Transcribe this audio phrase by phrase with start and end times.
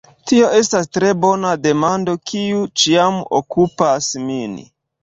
[0.29, 4.61] Tio estas tre bona demando, kiu ĉiam okupas min.